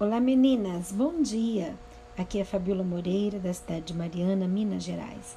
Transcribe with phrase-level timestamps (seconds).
[0.00, 1.78] Olá meninas, bom dia!
[2.16, 5.36] Aqui é Fabiola Moreira, da cidade de Mariana, Minas Gerais.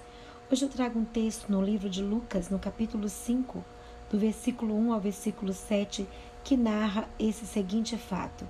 [0.49, 3.61] Hoje eu trago um texto no livro de Lucas, no capítulo 5,
[4.09, 6.07] do versículo 1 ao versículo 7,
[6.45, 8.47] que narra esse seguinte fato.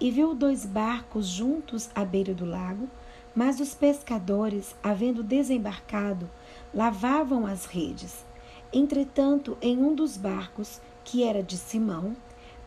[0.00, 2.88] E viu dois barcos juntos à beira do lago,
[3.34, 6.30] mas os pescadores, havendo desembarcado,
[6.72, 8.24] lavavam as redes.
[8.72, 12.16] Entretanto, em um dos barcos, que era de Simão,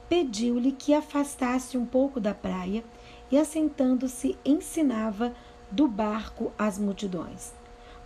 [0.10, 2.84] pediu-lhe que afastasse um pouco da praia
[3.32, 5.34] e, assentando-se, ensinava
[5.72, 7.54] do barco as multidões.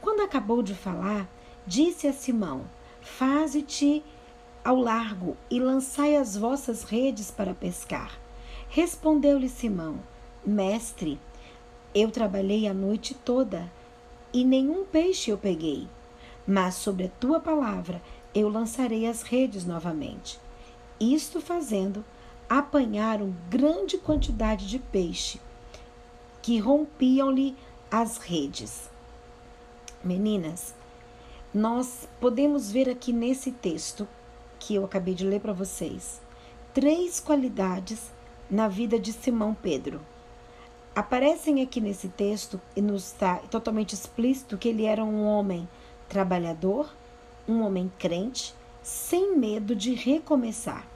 [0.01, 1.27] Quando acabou de falar,
[1.67, 2.63] disse a Simão:
[3.01, 4.03] Faze-te
[4.63, 8.17] ao largo e lançai as vossas redes para pescar.
[8.69, 9.99] Respondeu-lhe Simão:
[10.45, 11.19] Mestre,
[11.93, 13.69] eu trabalhei a noite toda
[14.31, 15.87] e nenhum peixe eu peguei,
[16.47, 18.01] mas sobre a tua palavra
[18.33, 20.39] eu lançarei as redes novamente.
[20.99, 22.03] Isto fazendo,
[22.49, 25.39] apanharam grande quantidade de peixe,
[26.41, 27.55] que rompiam-lhe
[27.89, 28.89] as redes.
[30.03, 30.73] Meninas,
[31.53, 34.07] nós podemos ver aqui nesse texto
[34.59, 36.21] que eu acabei de ler para vocês
[36.73, 38.11] três qualidades
[38.49, 39.99] na vida de Simão Pedro.
[40.95, 45.67] Aparecem aqui nesse texto e nos está totalmente explícito que ele era um homem
[46.07, 46.93] trabalhador,
[47.47, 48.53] um homem crente,
[48.89, 50.87] sem medo de recomeçar.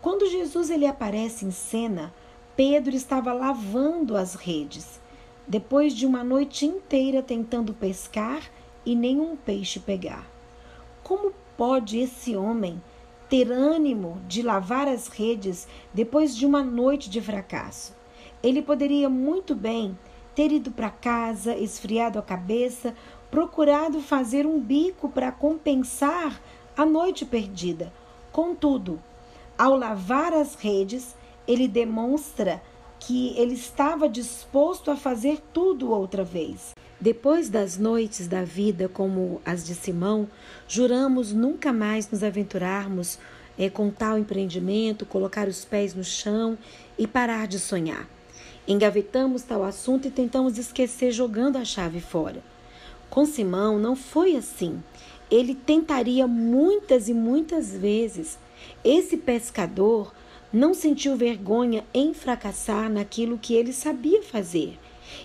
[0.00, 2.12] Quando Jesus ele aparece em cena,
[2.56, 4.98] Pedro estava lavando as redes,
[5.46, 8.42] depois de uma noite inteira tentando pescar
[8.84, 10.26] e nenhum peixe pegar.
[11.02, 12.82] Como pode esse homem
[13.28, 17.94] ter ânimo de lavar as redes depois de uma noite de fracasso?
[18.42, 19.98] Ele poderia muito bem
[20.34, 22.94] ter ido para casa, esfriado a cabeça,
[23.30, 26.40] procurado fazer um bico para compensar
[26.76, 27.92] a noite perdida.
[28.30, 29.02] Contudo,
[29.58, 31.14] ao lavar as redes,
[31.46, 32.62] ele demonstra
[32.98, 36.70] que ele estava disposto a fazer tudo outra vez.
[37.00, 40.28] Depois das noites da vida como as de Simão,
[40.68, 43.18] juramos nunca mais nos aventurarmos
[43.58, 46.56] é, com tal empreendimento, colocar os pés no chão
[46.96, 48.08] e parar de sonhar.
[48.68, 52.42] Engavetamos tal assunto e tentamos esquecer jogando a chave fora.
[53.10, 54.80] Com Simão não foi assim.
[55.32, 58.38] Ele tentaria muitas e muitas vezes.
[58.84, 60.12] Esse pescador
[60.52, 64.78] não sentiu vergonha em fracassar naquilo que ele sabia fazer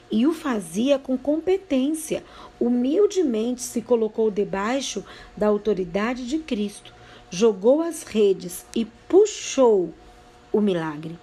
[0.10, 2.24] e o fazia com competência.
[2.58, 5.04] Humildemente se colocou debaixo
[5.36, 6.94] da autoridade de Cristo,
[7.30, 9.94] jogou as redes e puxou
[10.54, 11.20] o milagre.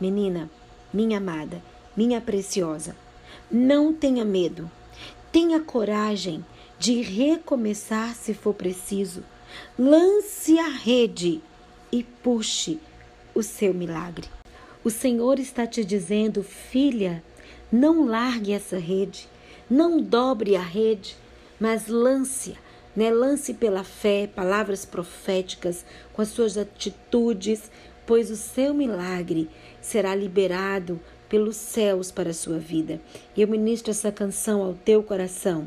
[0.00, 0.50] Menina,
[0.90, 1.62] minha amada,
[1.94, 2.96] minha preciosa,
[3.50, 4.70] não tenha medo.
[5.30, 6.42] Tenha coragem
[6.82, 9.22] de recomeçar se for preciso.
[9.78, 11.40] Lance a rede
[11.92, 12.80] e puxe
[13.32, 14.26] o seu milagre.
[14.82, 17.22] O Senhor está te dizendo, filha,
[17.70, 19.28] não largue essa rede,
[19.70, 21.16] não dobre a rede,
[21.60, 22.56] mas lance-a.
[22.96, 23.12] Né?
[23.12, 27.70] Lance pela fé, palavras proféticas, com as suas atitudes,
[28.04, 29.48] pois o seu milagre
[29.80, 30.98] será liberado
[31.32, 33.00] pelos céus para a sua vida.
[33.34, 35.66] E eu ministro essa canção ao teu coração.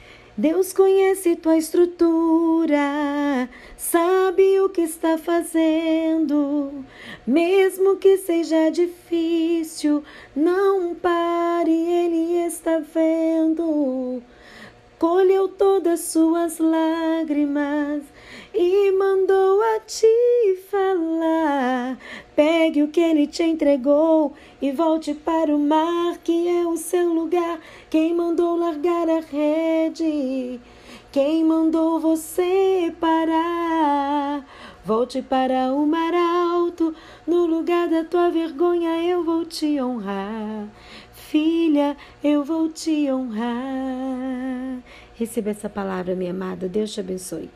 [0.41, 3.47] Deus conhece tua estrutura,
[3.77, 6.83] sabe o que está fazendo.
[7.27, 10.03] Mesmo que seja difícil,
[10.35, 14.23] não pare, Ele está vendo.
[14.97, 18.01] Colheu todas suas lágrimas
[18.51, 21.99] e mandou a te falar.
[22.71, 27.11] Pegue o que ele te entregou e volte para o mar, que é o seu
[27.11, 27.59] lugar.
[27.89, 30.57] Quem mandou largar a rede?
[31.11, 34.45] Quem mandou você parar?
[34.85, 36.95] Volte para o mar alto,
[37.27, 40.69] no lugar da tua vergonha eu vou te honrar.
[41.11, 44.81] Filha, eu vou te honrar.
[45.15, 46.69] Receba essa palavra, minha amada.
[46.69, 47.49] Deus te abençoe.